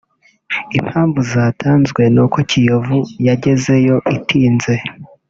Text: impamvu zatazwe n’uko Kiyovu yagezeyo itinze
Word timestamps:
impamvu 0.79 1.19
zatazwe 1.31 2.01
n’uko 2.13 2.37
Kiyovu 2.49 2.97
yagezeyo 3.27 3.95
itinze 4.15 4.73